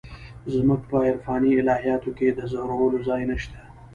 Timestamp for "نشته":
3.31-3.59